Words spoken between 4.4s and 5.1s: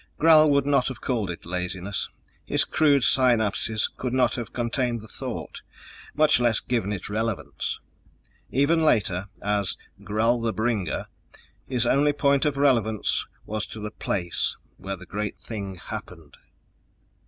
contained the